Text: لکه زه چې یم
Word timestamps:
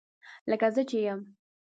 لکه 0.49 0.67
زه 0.75 0.81
چې 0.89 0.97
یم 1.05 1.19